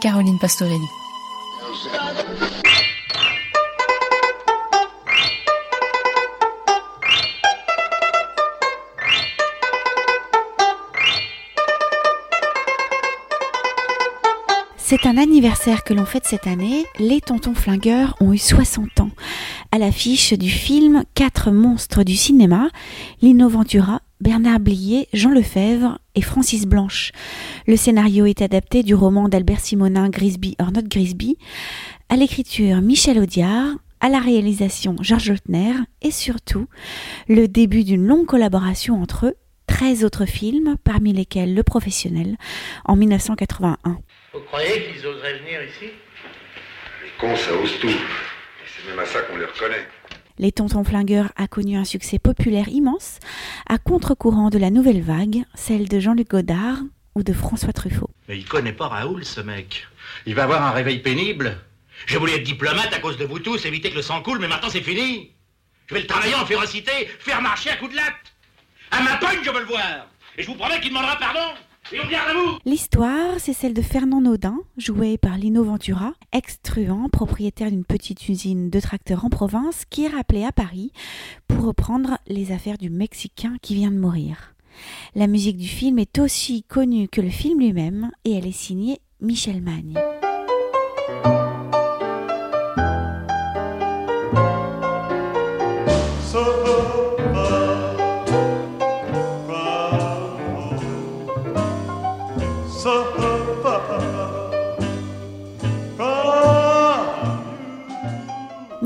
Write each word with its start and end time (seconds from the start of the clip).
Caroline 0.00 0.38
Pastorelli. 0.38 0.86
C'est 14.76 15.06
un 15.06 15.16
anniversaire 15.16 15.84
que 15.84 15.94
l'on 15.94 16.04
fête 16.04 16.26
cette 16.26 16.46
année. 16.46 16.84
Les 16.98 17.20
Tontons 17.20 17.54
Flingueurs 17.54 18.14
ont 18.20 18.32
eu 18.32 18.38
60 18.38 19.00
ans. 19.00 19.10
À 19.72 19.78
l'affiche 19.78 20.34
du 20.34 20.50
film 20.50 21.04
Quatre 21.14 21.50
monstres 21.50 22.04
du 22.04 22.14
cinéma, 22.14 22.68
Lino 23.22 23.48
Ventura, 23.48 24.00
Bernard 24.24 24.60
Blier, 24.60 25.06
Jean 25.12 25.28
Lefebvre 25.28 25.98
et 26.14 26.22
Francis 26.22 26.64
Blanche. 26.64 27.12
Le 27.66 27.76
scénario 27.76 28.24
est 28.24 28.40
adapté 28.40 28.82
du 28.82 28.94
roman 28.94 29.28
d'Albert 29.28 29.60
Simonin 29.60 30.08
Grisby 30.08 30.56
or 30.58 30.72
not 30.72 30.88
Grisby. 30.88 31.36
À 32.08 32.16
l'écriture, 32.16 32.80
Michel 32.80 33.18
Audiard. 33.18 33.74
À 34.00 34.08
la 34.08 34.20
réalisation, 34.20 34.96
Georges 35.02 35.28
Lautner. 35.28 35.74
Et 36.00 36.10
surtout, 36.10 36.68
le 37.28 37.48
début 37.48 37.84
d'une 37.84 38.06
longue 38.06 38.24
collaboration 38.24 39.02
entre 39.02 39.26
eux 39.26 39.34
13 39.66 40.06
autres 40.06 40.24
films, 40.24 40.76
parmi 40.82 41.12
lesquels 41.12 41.54
Le 41.54 41.62
Professionnel, 41.62 42.38
en 42.86 42.96
1981. 42.96 43.76
Vous 44.32 44.40
croyez 44.46 44.86
qu'ils 44.86 45.06
oseraient 45.06 45.38
venir 45.40 45.60
ici? 45.64 45.92
Les 47.02 47.10
cons, 47.20 47.36
ça 47.36 47.52
ose 47.62 47.78
tout. 47.78 47.88
Et 47.88 47.92
c'est 48.64 48.88
même 48.88 49.00
à 49.00 49.04
ça 49.04 49.20
qu'on 49.20 49.36
les 49.36 49.44
reconnaît. 49.44 49.86
Les 50.36 50.50
Tontons 50.50 50.82
Flingueurs 50.82 51.30
a 51.36 51.46
connu 51.46 51.76
un 51.76 51.84
succès 51.84 52.18
populaire 52.18 52.68
immense, 52.68 53.20
à 53.68 53.78
contre-courant 53.78 54.50
de 54.50 54.58
la 54.58 54.70
nouvelle 54.70 55.00
vague, 55.00 55.44
celle 55.54 55.88
de 55.88 56.00
Jean-Luc 56.00 56.30
Godard 56.30 56.78
ou 57.14 57.22
de 57.22 57.32
François 57.32 57.72
Truffaut. 57.72 58.10
Mais 58.28 58.36
il 58.36 58.44
connaît 58.44 58.72
pas 58.72 58.88
Raoul, 58.88 59.24
ce 59.24 59.40
mec. 59.40 59.86
Il 60.26 60.34
va 60.34 60.42
avoir 60.44 60.66
un 60.66 60.72
réveil 60.72 60.98
pénible. 60.98 61.56
J'ai 62.06 62.18
voulu 62.18 62.32
être 62.32 62.42
diplomate 62.42 62.92
à 62.92 62.98
cause 62.98 63.16
de 63.16 63.24
vous 63.24 63.38
tous, 63.38 63.64
éviter 63.64 63.90
que 63.90 63.96
le 63.96 64.02
sang 64.02 64.22
coule, 64.22 64.40
mais 64.40 64.48
maintenant 64.48 64.70
c'est 64.70 64.80
fini. 64.80 65.30
Je 65.86 65.94
vais 65.94 66.00
le 66.00 66.06
travailler 66.08 66.34
en 66.34 66.44
férocité, 66.46 66.90
faire 67.20 67.40
marcher 67.40 67.70
à 67.70 67.76
coups 67.76 67.92
de 67.92 67.96
latte. 67.96 68.14
À 68.90 69.02
ma 69.02 69.16
pogne, 69.18 69.38
je 69.44 69.50
veux 69.50 69.60
le 69.60 69.66
voir. 69.66 70.08
Et 70.36 70.42
je 70.42 70.48
vous 70.48 70.56
promets 70.56 70.80
qu'il 70.80 70.88
demandera 70.88 71.16
pardon. 71.16 71.54
L'histoire, 72.64 73.38
c'est 73.38 73.52
celle 73.52 73.74
de 73.74 73.82
Fernand 73.82 74.22
Naudin, 74.22 74.58
joué 74.78 75.18
par 75.18 75.36
Lino 75.36 75.64
Ventura, 75.64 76.14
ex-truand, 76.32 77.08
propriétaire 77.10 77.70
d'une 77.70 77.84
petite 77.84 78.28
usine 78.28 78.70
de 78.70 78.80
tracteurs 78.80 79.24
en 79.24 79.30
province, 79.30 79.84
qui 79.90 80.04
est 80.04 80.08
rappelé 80.08 80.44
à 80.44 80.52
Paris 80.52 80.92
pour 81.46 81.64
reprendre 81.64 82.18
les 82.26 82.52
affaires 82.52 82.78
du 82.78 82.90
Mexicain 82.90 83.56
qui 83.60 83.74
vient 83.74 83.90
de 83.90 83.98
mourir. 83.98 84.54
La 85.14 85.26
musique 85.26 85.58
du 85.58 85.68
film 85.68 85.98
est 85.98 86.18
aussi 86.18 86.62
connue 86.62 87.08
que 87.08 87.20
le 87.20 87.30
film 87.30 87.60
lui-même 87.60 88.10
et 88.24 88.32
elle 88.32 88.46
est 88.46 88.52
signée 88.52 89.00
Michel 89.20 89.60
Magne. 89.60 89.94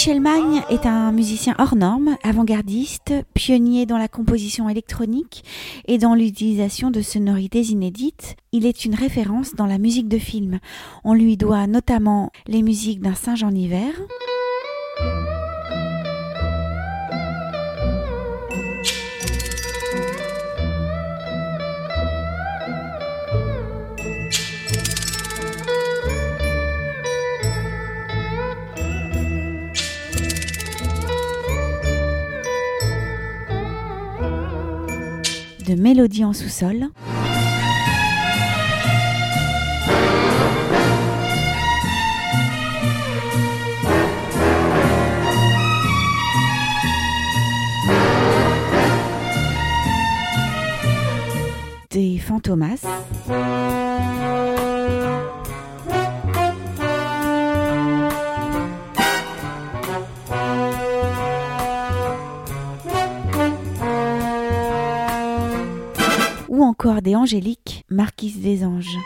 Michel 0.00 0.22
Magne 0.22 0.62
est 0.70 0.86
un 0.86 1.12
musicien 1.12 1.54
hors 1.58 1.76
norme, 1.76 2.16
avant-gardiste, 2.22 3.12
pionnier 3.34 3.84
dans 3.84 3.98
la 3.98 4.08
composition 4.08 4.70
électronique 4.70 5.44
et 5.88 5.98
dans 5.98 6.14
l'utilisation 6.14 6.90
de 6.90 7.02
sonorités 7.02 7.60
inédites. 7.60 8.34
Il 8.52 8.64
est 8.64 8.86
une 8.86 8.94
référence 8.94 9.54
dans 9.54 9.66
la 9.66 9.76
musique 9.76 10.08
de 10.08 10.16
film. 10.16 10.58
On 11.04 11.12
lui 11.12 11.36
doit 11.36 11.66
notamment 11.66 12.32
les 12.46 12.62
musiques 12.62 13.02
d'un 13.02 13.14
singe 13.14 13.44
en 13.44 13.50
hiver. 13.50 13.92
De 35.70 35.80
Mélodie 35.80 36.24
en 36.24 36.32
sous-sol. 36.32 36.88
Des 51.90 52.18
Fantomas. 52.18 52.84
Des 67.02 67.16
Angéliques, 67.16 67.84
Marquise 67.88 68.40
des 68.40 68.64
Anges. 68.64 68.96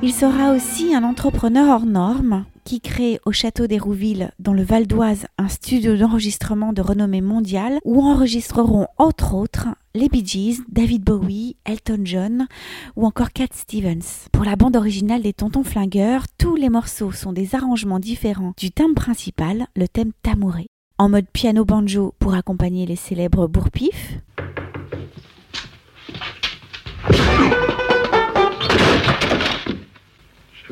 Il 0.00 0.12
sera 0.12 0.52
aussi 0.52 0.94
un 0.94 1.02
entrepreneur 1.02 1.68
hors 1.74 1.84
norme 1.84 2.44
qui 2.62 2.80
crée 2.80 3.18
au 3.26 3.32
château 3.32 3.66
d'Hérouville, 3.66 4.30
dans 4.38 4.52
le 4.52 4.62
Val 4.62 4.86
d'Oise, 4.86 5.26
un 5.38 5.48
studio 5.48 5.96
d'enregistrement 5.96 6.72
de 6.72 6.82
renommée 6.82 7.20
mondiale 7.20 7.80
où 7.84 8.00
enregistreront 8.02 8.86
entre 8.96 9.34
autres 9.34 9.66
les 9.96 10.08
Bee 10.08 10.24
Gees, 10.24 10.60
David 10.68 11.02
Bowie, 11.02 11.56
Elton 11.64 12.02
John 12.04 12.46
ou 12.94 13.06
encore 13.06 13.32
Cat 13.32 13.48
Stevens. 13.52 14.28
Pour 14.30 14.44
la 14.44 14.54
bande 14.54 14.76
originale 14.76 15.22
des 15.22 15.32
Tontons 15.32 15.64
Flingueurs, 15.64 16.26
tous 16.38 16.54
les 16.54 16.68
morceaux 16.68 17.10
sont 17.10 17.32
des 17.32 17.56
arrangements 17.56 17.98
différents 17.98 18.52
du 18.56 18.70
thème 18.70 18.94
principal, 18.94 19.66
le 19.74 19.88
thème 19.88 20.12
tamouré. 20.22 20.66
En 20.98 21.08
mode 21.08 21.26
piano-banjo 21.32 22.14
pour 22.20 22.34
accompagner 22.34 22.86
les 22.86 22.96
célèbres 22.96 23.48
bourpifs. 23.48 24.20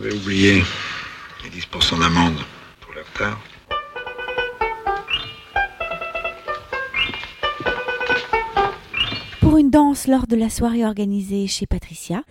J'avais 0.06 0.18
oublié 0.18 0.62
les 1.42 1.50
10% 1.50 1.98
d'amende 1.98 2.38
pour 2.80 2.94
le 2.94 3.00
retard. 3.00 3.40
Pour 9.40 9.56
une 9.56 9.70
danse 9.70 10.06
lors 10.06 10.28
de 10.28 10.36
la 10.36 10.48
soirée 10.48 10.84
organisée 10.84 11.48
chez 11.48 11.66
Patricia. 11.66 12.22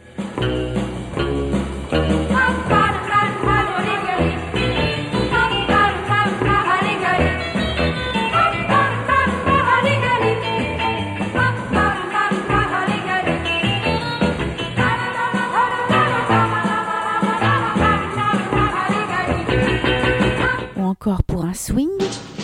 Encore 21.45 21.49
pour 21.49 21.49
un 21.49 21.53
swing. 21.53 22.34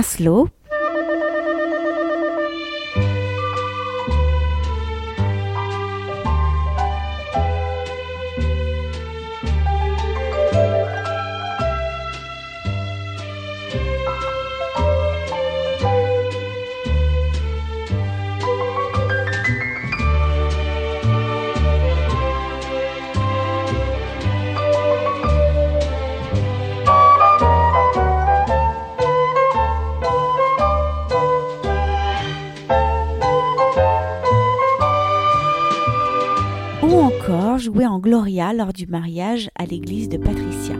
Maslow 0.00 0.48
en 37.78 37.98
Gloria 37.98 38.52
lors 38.52 38.72
du 38.72 38.86
mariage 38.86 39.50
à 39.54 39.64
l'église 39.64 40.08
de 40.08 40.18
Patricia. 40.18 40.74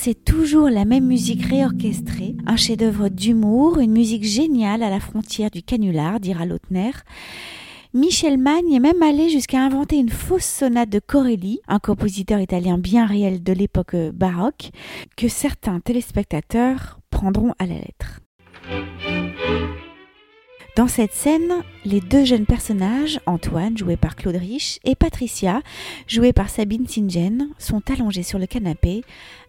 C'est 0.00 0.24
toujours 0.24 0.70
la 0.70 0.84
même 0.84 1.06
musique 1.06 1.44
réorchestrée, 1.44 2.36
un 2.46 2.56
chef-d'œuvre 2.56 3.08
d'humour, 3.08 3.78
une 3.78 3.90
musique 3.92 4.24
géniale 4.24 4.82
à 4.82 4.90
la 4.90 5.00
frontière 5.00 5.50
du 5.50 5.62
canular, 5.62 6.20
dira 6.20 6.46
Lautner. 6.46 6.92
Michel 7.92 8.38
Magne 8.38 8.72
est 8.72 8.80
même 8.80 9.02
allé 9.02 9.28
jusqu'à 9.28 9.60
inventer 9.60 9.96
une 9.96 10.08
fausse 10.08 10.44
sonate 10.44 10.88
de 10.88 11.00
Corelli, 11.00 11.60
un 11.68 11.80
compositeur 11.80 12.40
italien 12.40 12.78
bien 12.78 13.06
réel 13.06 13.42
de 13.42 13.52
l'époque 13.52 13.96
baroque, 14.14 14.70
que 15.16 15.28
certains 15.28 15.80
téléspectateurs 15.80 17.00
prendront 17.10 17.52
à 17.58 17.66
la 17.66 17.74
lettre. 17.74 18.20
Dans 20.78 20.86
cette 20.86 21.12
scène, 21.12 21.64
les 21.84 22.00
deux 22.00 22.24
jeunes 22.24 22.46
personnages, 22.46 23.18
Antoine, 23.26 23.76
joué 23.76 23.96
par 23.96 24.14
Claude 24.14 24.36
Rich, 24.36 24.78
et 24.84 24.94
Patricia, 24.94 25.60
jouée 26.06 26.32
par 26.32 26.48
Sabine 26.50 26.86
Singen, 26.86 27.48
sont 27.58 27.82
allongés 27.90 28.22
sur 28.22 28.38
le 28.38 28.46
canapé. 28.46 29.02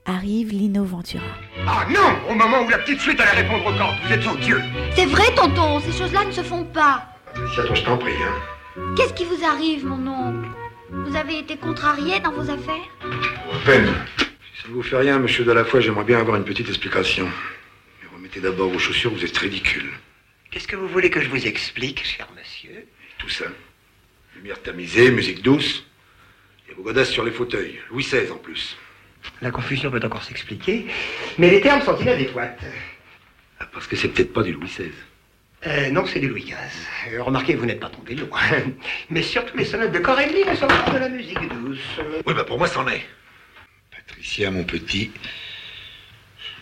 Arrive 0.09 0.49
Lino 0.53 0.83
Ventura. 0.85 1.23
Ah 1.67 1.85
non 1.87 2.31
Au 2.31 2.33
moment 2.33 2.63
où 2.65 2.69
la 2.69 2.79
petite 2.79 2.99
suite 2.99 3.19
allait 3.19 3.43
répondre 3.43 3.67
aux 3.67 3.77
cordes, 3.77 3.95
vous 4.03 4.11
êtes 4.11 4.25
odieux 4.25 4.59
C'est 4.95 5.05
vrai, 5.05 5.31
tonton, 5.35 5.79
ces 5.81 5.91
choses-là 5.91 6.25
ne 6.25 6.31
se 6.31 6.41
font 6.41 6.63
pas. 6.65 7.05
Toi, 7.35 7.75
je 7.75 7.83
t'en 7.83 7.95
prie, 7.95 8.15
hein. 8.23 8.81
Qu'est-ce 8.97 9.13
qui 9.13 9.23
vous 9.25 9.45
arrive, 9.45 9.85
mon 9.85 10.07
oncle? 10.07 10.49
Vous 10.89 11.15
avez 11.15 11.37
été 11.37 11.57
contrarié 11.57 12.19
dans 12.21 12.31
vos 12.31 12.49
affaires? 12.49 12.89
À 13.03 13.63
peine. 13.63 13.93
Si 14.17 14.63
ça 14.63 14.69
ne 14.69 14.73
vous 14.73 14.81
fait 14.81 14.97
rien, 14.97 15.19
monsieur 15.19 15.45
Delafoy, 15.45 15.83
j'aimerais 15.83 16.05
bien 16.05 16.17
avoir 16.17 16.37
une 16.37 16.43
petite 16.45 16.69
explication. 16.69 17.29
Mais 18.01 18.09
remettez 18.11 18.39
d'abord 18.39 18.71
vos 18.71 18.79
chaussures, 18.79 19.13
vous 19.13 19.23
êtes 19.23 19.37
ridicule. 19.37 19.91
Qu'est-ce 20.49 20.67
que 20.67 20.75
vous 20.75 20.87
voulez 20.87 21.11
que 21.11 21.21
je 21.21 21.29
vous 21.29 21.45
explique, 21.45 22.03
cher 22.03 22.27
monsieur? 22.35 22.87
Tout 23.19 23.29
ça. 23.29 23.45
Lumière 24.35 24.59
tamisée, 24.63 25.11
musique 25.11 25.43
douce. 25.43 25.85
Et 26.67 26.73
vos 26.73 26.81
godasses 26.81 27.11
sur 27.11 27.23
les 27.23 27.31
fauteuils. 27.31 27.79
Louis 27.91 28.03
XVI 28.03 28.31
en 28.31 28.37
plus. 28.37 28.75
La 29.41 29.51
confusion 29.51 29.91
peut 29.91 30.01
encore 30.03 30.23
s'expliquer, 30.23 30.87
mais 31.37 31.49
les 31.49 31.61
termes 31.61 31.81
sont 31.81 31.97
inadéquats. 31.97 32.55
Ah, 33.59 33.67
parce 33.73 33.87
que 33.87 33.95
c'est 33.95 34.09
peut-être 34.09 34.33
pas 34.33 34.43
du 34.43 34.53
Louis 34.53 34.67
XVI. 34.67 34.91
Euh, 35.67 35.89
non, 35.91 36.05
c'est 36.05 36.19
du 36.19 36.29
Louis 36.29 36.43
XV. 36.43 37.13
Euh, 37.13 37.23
remarquez, 37.23 37.55
vous 37.55 37.65
n'êtes 37.65 37.81
pas 37.81 37.89
tombé 37.89 38.15
loin. 38.15 38.39
Mais 39.09 39.21
surtout, 39.21 39.57
les 39.57 39.65
sonates 39.65 39.91
de 39.91 39.99
Corelli 39.99 40.45
ne 40.45 40.55
sont 40.55 40.67
pas 40.67 40.89
de 40.91 40.97
la 40.97 41.09
musique 41.09 41.39
douce. 41.49 41.79
Oui, 42.25 42.33
bah 42.33 42.45
pour 42.45 42.57
moi, 42.57 42.67
c'en 42.67 42.87
est. 42.87 43.05
Patricia, 43.91 44.51
mon 44.51 44.63
petit, 44.63 45.11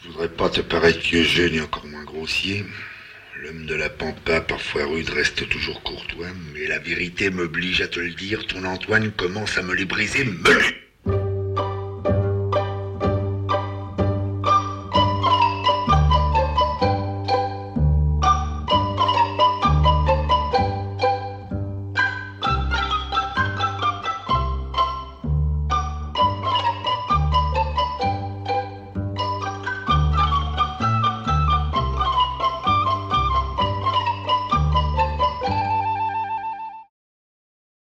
je 0.03 0.07
voudrais 0.07 0.29
pas 0.29 0.49
te 0.49 0.61
paraître 0.61 0.99
vieux 0.99 1.23
jeu 1.23 1.47
ni 1.49 1.61
encore 1.61 1.85
moins 1.85 2.03
grossier. 2.03 2.65
L'homme 3.43 3.67
de 3.67 3.75
la 3.75 3.89
pampa, 3.89 4.41
parfois 4.41 4.85
rude, 4.85 5.11
reste 5.11 5.47
toujours 5.47 5.83
courtois, 5.83 6.29
mais 6.55 6.65
la 6.65 6.79
vérité 6.79 7.29
m'oblige 7.29 7.81
à 7.81 7.87
te 7.87 7.99
le 7.99 8.09
dire, 8.09 8.47
ton 8.47 8.63
Antoine 8.63 9.11
commence 9.11 9.59
à 9.59 9.61
me 9.61 9.75
les 9.75 9.85
briser 9.85 10.23
menu. 10.23 10.86